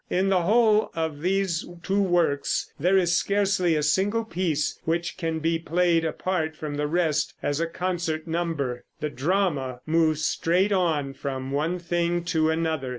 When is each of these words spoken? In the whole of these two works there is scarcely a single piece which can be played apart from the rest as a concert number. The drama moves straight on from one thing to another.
In 0.09 0.29
the 0.29 0.41
whole 0.41 0.89
of 0.95 1.21
these 1.21 1.63
two 1.83 2.01
works 2.01 2.73
there 2.79 2.97
is 2.97 3.15
scarcely 3.15 3.75
a 3.75 3.83
single 3.83 4.25
piece 4.25 4.79
which 4.83 5.15
can 5.15 5.37
be 5.37 5.59
played 5.59 6.03
apart 6.03 6.55
from 6.55 6.73
the 6.73 6.87
rest 6.87 7.35
as 7.43 7.59
a 7.59 7.67
concert 7.67 8.25
number. 8.25 8.83
The 8.99 9.11
drama 9.11 9.81
moves 9.85 10.25
straight 10.25 10.71
on 10.71 11.13
from 11.13 11.51
one 11.51 11.77
thing 11.77 12.23
to 12.23 12.49
another. 12.49 12.89